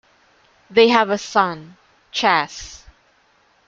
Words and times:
They 0.67 0.87
have 0.89 1.11
a 1.11 1.17
son, 1.19 1.77
Chas. 2.11 2.85